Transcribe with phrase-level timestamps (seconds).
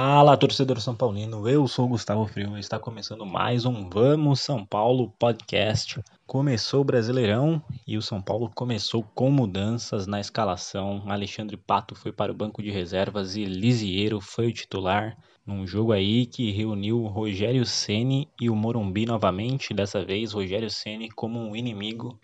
[0.00, 1.48] Fala, torcedor São Paulino.
[1.48, 6.00] Eu sou Gustavo Frio e está começando mais um Vamos São Paulo podcast.
[6.24, 11.02] Começou o Brasileirão e o São Paulo começou com mudanças na escalação.
[11.08, 15.90] Alexandre Pato foi para o banco de reservas e Lisiero foi o titular num jogo
[15.90, 21.56] aí que reuniu Rogério Ceni e o Morumbi novamente, dessa vez Rogério Ceni como um
[21.56, 22.16] inimigo.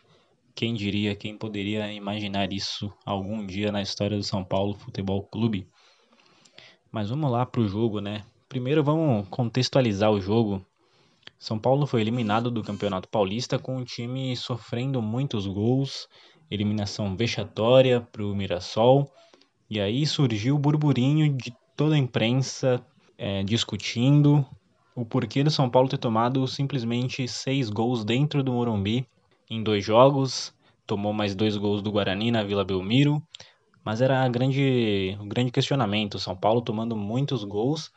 [0.54, 5.66] Quem diria, quem poderia imaginar isso algum dia na história do São Paulo Futebol Clube?
[6.94, 8.22] Mas vamos lá para o jogo, né?
[8.48, 10.64] Primeiro vamos contextualizar o jogo.
[11.36, 16.08] São Paulo foi eliminado do Campeonato Paulista com o time sofrendo muitos gols,
[16.48, 19.10] eliminação vexatória para o Mirassol.
[19.68, 22.80] E aí surgiu o burburinho de toda a imprensa
[23.18, 24.46] é, discutindo
[24.94, 29.04] o porquê do São Paulo ter tomado simplesmente seis gols dentro do Morumbi
[29.50, 30.54] em dois jogos.
[30.86, 33.20] Tomou mais dois gols do Guarani na Vila Belmiro.
[33.84, 36.18] Mas era grande, um grande questionamento.
[36.18, 37.92] São Paulo tomando muitos gols,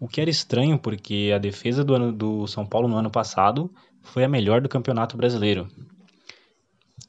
[0.00, 3.72] o que era estranho porque a defesa do, ano, do São Paulo no ano passado
[4.02, 5.68] foi a melhor do Campeonato Brasileiro.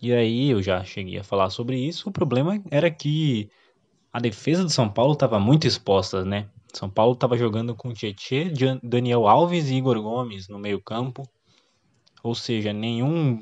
[0.01, 2.09] E aí eu já cheguei a falar sobre isso.
[2.09, 3.49] O problema era que
[4.13, 6.47] a defesa do São Paulo estava muito exposta, né?
[6.73, 8.51] São Paulo estava jogando com Tietê,
[8.83, 11.27] Daniel Alves e Igor Gomes no meio-campo.
[12.21, 13.41] Ou seja, nenhum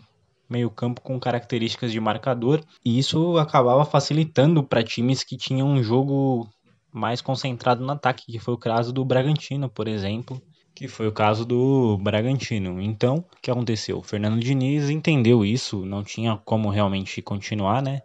[0.54, 6.48] meio-campo com características de marcador, e isso acabava facilitando para times que tinham um jogo
[6.92, 10.40] mais concentrado no ataque, que foi o caso do Bragantino, por exemplo,
[10.76, 12.80] que foi o caso do Bragantino.
[12.80, 13.98] Então, o que aconteceu?
[13.98, 18.02] O Fernando Diniz entendeu isso, não tinha como realmente continuar, né?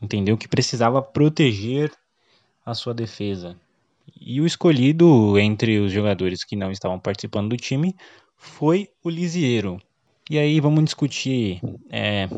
[0.00, 1.90] Entendeu que precisava proteger
[2.64, 3.56] a sua defesa.
[4.20, 7.94] E o escolhido entre os jogadores que não estavam participando do time
[8.36, 9.80] foi o Lisiero.
[10.30, 11.58] E aí vamos discutir
[11.90, 12.28] é,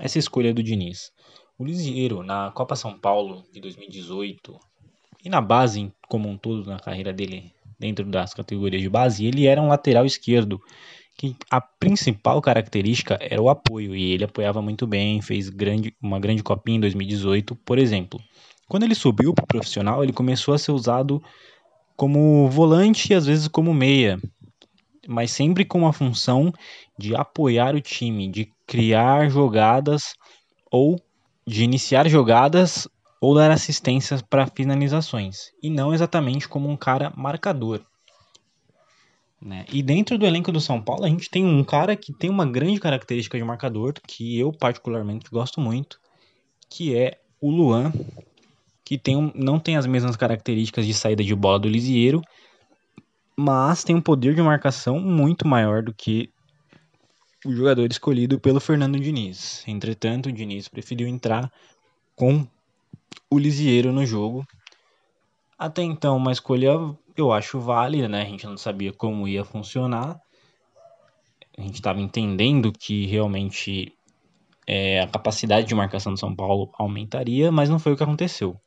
[0.00, 1.12] essa escolha do Diniz.
[1.56, 4.58] O Lisieiro, na Copa São Paulo de 2018
[5.24, 9.46] e na base como um todo na carreira dele dentro das categorias de base, ele
[9.46, 10.60] era um lateral esquerdo
[11.16, 16.18] que a principal característica era o apoio e ele apoiava muito bem, fez grande, uma
[16.18, 18.20] grande copinha em 2018, por exemplo.
[18.68, 21.22] Quando ele subiu para o profissional, ele começou a ser usado
[21.96, 24.20] como volante e às vezes como meia,
[25.08, 26.52] mas sempre com a função
[26.98, 30.14] de apoiar o time, de criar jogadas
[30.70, 31.00] ou
[31.46, 32.88] de iniciar jogadas
[33.20, 37.80] ou dar assistências para finalizações, e não exatamente como um cara marcador.
[39.40, 39.64] Né?
[39.72, 42.46] E dentro do elenco do São Paulo, a gente tem um cara que tem uma
[42.46, 46.00] grande característica de marcador, que eu particularmente gosto muito,
[46.68, 47.92] que é o Luan,
[48.84, 52.22] que tem um, não tem as mesmas características de saída de bola do Lisieiro,
[53.36, 56.30] mas tem um poder de marcação muito maior do que
[57.44, 59.62] o jogador escolhido pelo Fernando Diniz.
[59.68, 61.52] Entretanto, o Diniz preferiu entrar
[62.14, 62.46] com
[63.30, 64.46] o Lisieiro no jogo.
[65.58, 66.72] Até então, uma escolha
[67.16, 68.22] eu acho válida, né?
[68.22, 70.20] A gente não sabia como ia funcionar.
[71.56, 73.92] A gente estava entendendo que realmente
[74.66, 78.60] é, a capacidade de marcação do São Paulo aumentaria, mas não foi o que aconteceu.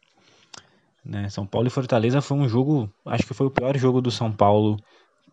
[1.09, 1.27] Né?
[1.27, 4.31] São Paulo e Fortaleza foi um jogo, acho que foi o pior jogo do São
[4.31, 4.77] Paulo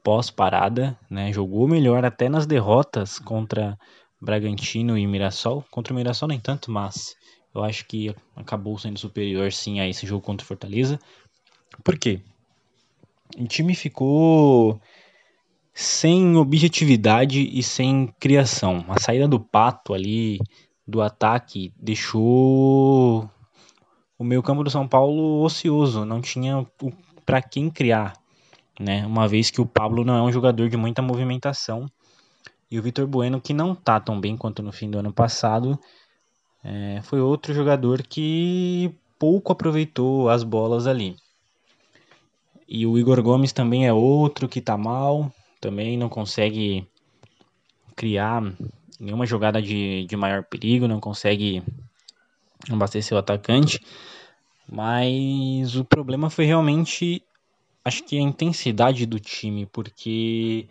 [0.03, 1.31] pós-parada, né?
[1.32, 3.76] Jogou melhor até nas derrotas contra
[4.19, 5.62] Bragantino e Mirassol.
[5.70, 7.14] Contra o Mirassol nem tanto, mas
[7.54, 10.98] eu acho que acabou sendo superior sim a esse jogo contra o Fortaleza.
[11.84, 12.22] Por quê?
[13.38, 14.81] O time ficou
[15.75, 18.82] sem objetividade e sem criação.
[18.88, 20.38] A saída do Pato ali
[20.87, 23.28] do ataque deixou
[24.19, 26.66] o meio campo do São Paulo ocioso, não tinha
[27.25, 28.14] para quem criar,
[28.79, 29.05] né?
[29.06, 31.91] Uma vez que o Pablo não é um jogador de muita movimentação
[32.70, 35.79] e o Vitor Bueno, que não tá tão bem quanto no fim do ano passado,
[36.64, 41.17] é, foi outro jogador que pouco aproveitou as bolas ali.
[42.69, 46.87] E o Igor Gomes também é outro que tá mal, também não consegue
[47.94, 48.43] criar
[48.99, 51.62] nenhuma jogada de, de maior perigo, não consegue
[52.71, 53.81] abastecer o atacante.
[54.69, 57.23] Mas o problema foi realmente,
[57.85, 60.69] acho que a intensidade do time, porque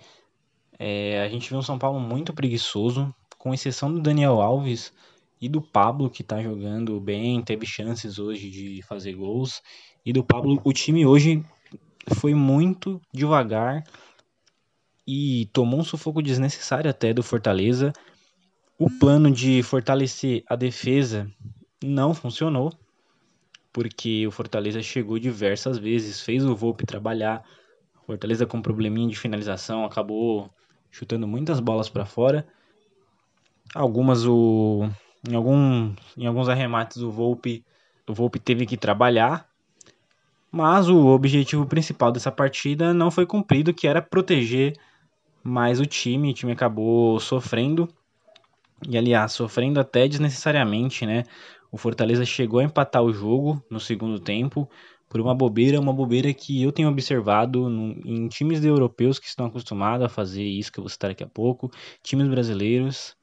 [0.77, 4.91] é, a gente viu um São Paulo muito preguiçoso, com exceção do Daniel Alves
[5.39, 9.61] e do Pablo, que tá jogando bem, teve chances hoje de fazer gols.
[10.05, 11.43] E do Pablo, o time hoje
[12.15, 13.83] foi muito devagar
[15.07, 17.93] e tomou um sufoco desnecessário até do Fortaleza.
[18.77, 21.31] O plano de fortalecer a defesa
[21.83, 22.73] não funcionou,
[23.73, 27.43] porque o Fortaleza chegou diversas vezes, fez o Volpe trabalhar.
[28.05, 30.49] Fortaleza com probleminha de finalização acabou
[30.91, 32.47] chutando muitas bolas para fora.
[33.73, 34.89] Algumas o
[35.27, 37.65] em, algum, em alguns arremates o Volpe,
[38.07, 39.49] o Volpe teve que trabalhar,
[40.51, 44.73] Mas o objetivo principal dessa partida não foi cumprido, que era proteger
[45.43, 46.31] mais o time.
[46.31, 47.89] O time acabou sofrendo.
[48.87, 51.23] E aliás, sofrendo até desnecessariamente, né?
[51.75, 54.69] O Fortaleza chegou a empatar o jogo no segundo tempo
[55.09, 57.67] por uma bobeira, uma bobeira que eu tenho observado
[58.05, 61.27] em times europeus que estão acostumados a fazer isso que eu vou citar daqui a
[61.27, 61.69] pouco,
[62.01, 63.13] times brasileiros,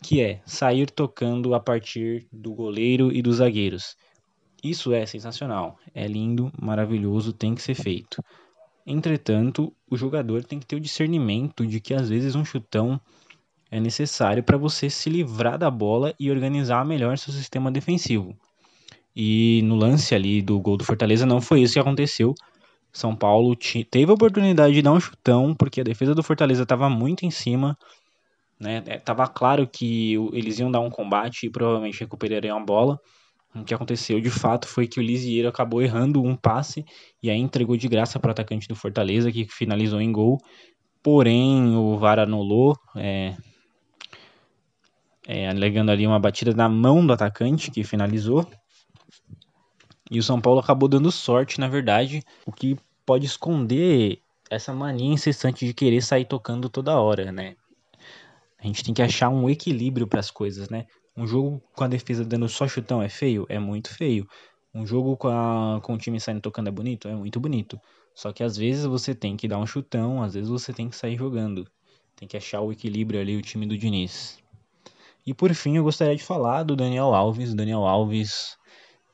[0.00, 3.96] que é sair tocando a partir do goleiro e dos zagueiros.
[4.62, 8.22] Isso é sensacional, é lindo, maravilhoso, tem que ser feito.
[8.86, 13.00] Entretanto, o jogador tem que ter o discernimento de que às vezes um chutão
[13.76, 18.34] é necessário para você se livrar da bola e organizar melhor seu sistema defensivo.
[19.14, 22.34] E no lance ali do gol do Fortaleza não foi isso que aconteceu.
[22.90, 23.54] São Paulo
[23.90, 27.30] teve a oportunidade de dar um chutão, porque a defesa do Fortaleza estava muito em
[27.30, 27.76] cima.
[28.58, 28.82] Né?
[28.86, 32.98] É, tava claro que eles iam dar um combate e provavelmente recuperariam a bola.
[33.54, 36.82] O que aconteceu de fato foi que o Lisieiro acabou errando um passe
[37.22, 40.38] e aí entregou de graça para o atacante do Fortaleza, que finalizou em gol.
[41.02, 43.36] Porém, o VAR anulou, é,
[45.26, 48.48] é, alegando ali uma batida na mão do atacante que finalizou.
[50.10, 55.12] E o São Paulo acabou dando sorte, na verdade, o que pode esconder essa mania
[55.12, 57.56] incessante de querer sair tocando toda hora, né?
[58.58, 60.86] A gente tem que achar um equilíbrio para as coisas, né?
[61.16, 63.46] Um jogo com a defesa dando só chutão é feio?
[63.48, 64.28] É muito feio.
[64.72, 67.08] Um jogo com, a, com o time saindo tocando é bonito?
[67.08, 67.80] É muito bonito.
[68.14, 70.96] Só que às vezes você tem que dar um chutão, às vezes você tem que
[70.96, 71.66] sair jogando.
[72.14, 74.38] Tem que achar o equilíbrio ali, o time do Diniz.
[75.26, 77.52] E por fim, eu gostaria de falar do Daniel Alves.
[77.52, 78.56] Daniel Alves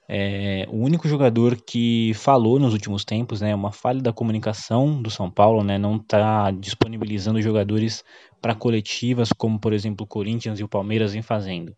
[0.06, 3.54] é o único jogador que falou nos últimos tempos, né?
[3.54, 5.78] Uma falha da comunicação do São Paulo, né?
[5.78, 8.04] Não está disponibilizando jogadores
[8.42, 11.74] para coletivas, como por exemplo o Corinthians e o Palmeiras vem fazendo.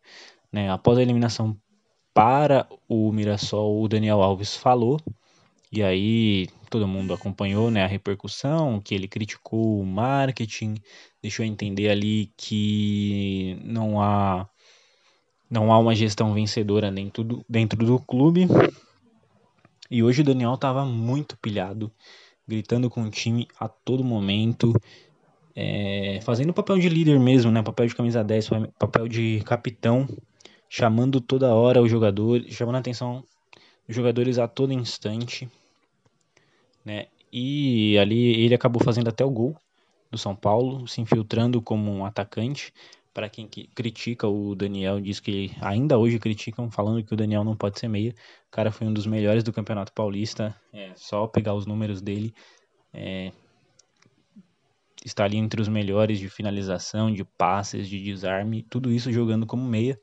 [0.53, 0.69] Né?
[0.71, 1.57] Após a eliminação
[2.13, 4.99] para o Mirassol, o Daniel Alves falou,
[5.75, 10.75] e aí todo mundo acompanhou né, a repercussão, que ele criticou o marketing,
[11.21, 14.49] deixou entender ali que não há,
[15.51, 18.47] não há uma gestão vencedora dentro do, dentro do clube.
[19.91, 21.91] E hoje o Daniel estava muito pilhado,
[22.47, 24.73] gritando com o time a todo momento,
[25.57, 27.63] é, fazendo o papel de líder mesmo, né?
[27.63, 28.49] Papel de camisa 10,
[28.79, 30.09] papel de capitão,
[30.69, 33.25] chamando toda hora o jogador, chamando a atenção
[33.87, 35.49] dos jogadores a todo instante,
[36.85, 37.07] né?
[37.33, 39.57] E ali ele acabou fazendo até o gol
[40.11, 42.73] do São Paulo, se infiltrando como um atacante.
[43.13, 47.57] Para quem critica o Daniel, diz que ainda hoje criticam, falando que o Daniel não
[47.57, 48.11] pode ser meia.
[48.11, 52.35] O cara foi um dos melhores do Campeonato Paulista, é só pegar os números dele.
[52.93, 53.33] É,
[55.05, 59.65] está ali entre os melhores de finalização, de passes, de desarme, tudo isso jogando como
[59.65, 59.99] meia.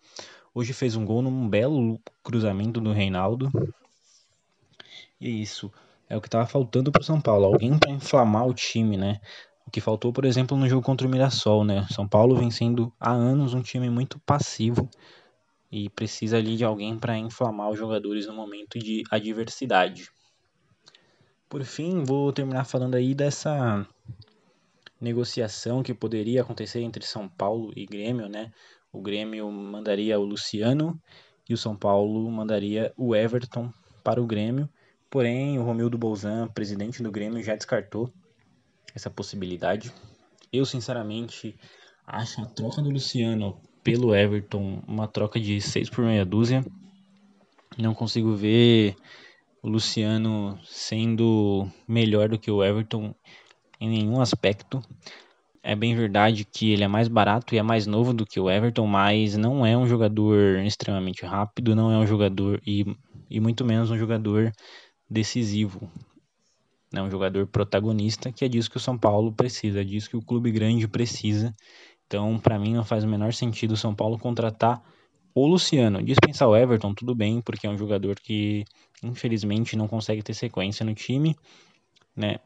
[0.54, 3.50] Hoje fez um gol num belo cruzamento do Reinaldo.
[5.19, 5.72] E é isso
[6.11, 9.21] é o que estava faltando para o São Paulo, alguém para inflamar o time, né?
[9.65, 11.87] O que faltou, por exemplo, no jogo contra o Mirassol, né?
[11.89, 14.89] São Paulo vem sendo há anos um time muito passivo
[15.71, 20.09] e precisa ali de alguém para inflamar os jogadores no momento de adversidade.
[21.47, 23.87] Por fim, vou terminar falando aí dessa
[24.99, 28.51] negociação que poderia acontecer entre São Paulo e Grêmio, né?
[28.91, 31.01] O Grêmio mandaria o Luciano
[31.47, 33.71] e o São Paulo mandaria o Everton
[34.03, 34.68] para o Grêmio.
[35.11, 38.09] Porém, o Romildo Bolzan, presidente do Grêmio, já descartou
[38.95, 39.91] essa possibilidade.
[40.53, 41.53] Eu, sinceramente,
[42.07, 46.63] acho a troca do Luciano pelo Everton uma troca de 6 por meia dúzia.
[47.77, 48.95] Não consigo ver
[49.61, 53.13] o Luciano sendo melhor do que o Everton
[53.81, 54.81] em nenhum aspecto.
[55.61, 58.49] É bem verdade que ele é mais barato e é mais novo do que o
[58.49, 62.85] Everton, mas não é um jogador extremamente rápido, não é um jogador e,
[63.30, 64.53] e muito menos um jogador
[65.11, 65.91] decisivo.
[66.94, 70.18] É um jogador protagonista, que é disso que o São Paulo precisa, é disso que
[70.18, 71.53] o clube grande precisa.
[72.07, 74.81] Então, para mim, não faz o menor sentido o São Paulo contratar
[75.35, 76.01] o Luciano.
[76.01, 78.65] Dispensar o Everton, tudo bem, porque é um jogador que,
[79.03, 81.35] infelizmente, não consegue ter sequência no time.
[82.15, 82.37] Né?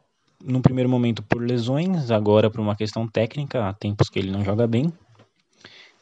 [0.44, 4.44] no primeiro momento por lesões, agora por uma questão técnica, há tempos que ele não
[4.44, 4.92] joga bem.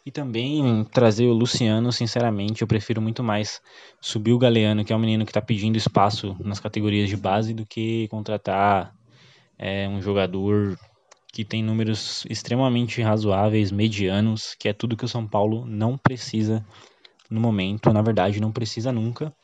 [0.06, 3.62] E também trazer o Luciano, sinceramente, eu prefiro muito mais
[4.00, 7.54] subir o Galeano, que é um menino que está pedindo espaço nas categorias de base,
[7.54, 8.94] do que contratar
[9.58, 10.78] é, um jogador
[11.32, 16.64] que tem números extremamente razoáveis, medianos, que é tudo que o São Paulo não precisa
[17.30, 19.34] no momento, na verdade, não precisa nunca.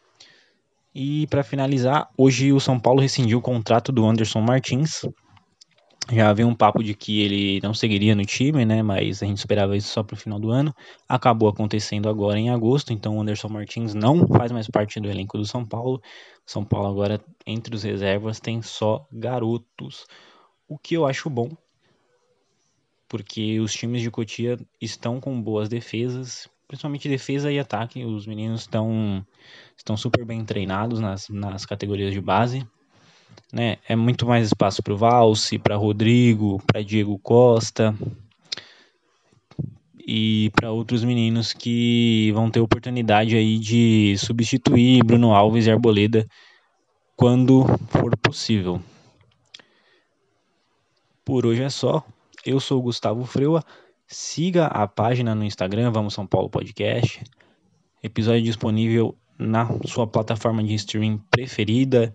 [0.95, 5.03] E para finalizar, hoje o São Paulo rescindiu o contrato do Anderson Martins.
[6.09, 8.83] Já havia um papo de que ele não seguiria no time, né?
[8.83, 10.75] Mas a gente esperava isso só para o final do ano.
[11.09, 15.39] Acabou acontecendo agora em agosto, então o Anderson Martins não faz mais parte do elenco
[15.39, 16.03] do São Paulo.
[16.45, 20.07] São Paulo agora, entre os reservas, tem só garotos.
[20.67, 21.51] O que eu acho bom,
[23.09, 28.05] porque os times de Cotia estão com boas defesas, principalmente defesa e ataque.
[28.05, 29.25] Os meninos estão,
[29.77, 32.67] estão super bem treinados nas, nas categorias de base
[33.53, 33.79] né?
[33.89, 37.95] É muito mais espaço para o Valse, para Rodrigo, para Diego Costa
[40.07, 46.27] e para outros meninos que vão ter oportunidade aí de substituir Bruno Alves e Arboleda
[47.17, 48.81] quando for possível.
[51.25, 52.05] Por hoje é só.
[52.45, 53.63] Eu sou o Gustavo Freua.
[54.07, 57.23] Siga a página no Instagram, Vamos São Paulo Podcast.
[58.03, 62.13] Episódio disponível na sua plataforma de streaming preferida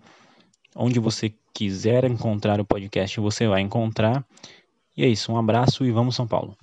[0.76, 4.24] Onde você quiser encontrar o podcast, você vai encontrar.
[4.96, 6.56] E é isso, um abraço e vamos São Paulo.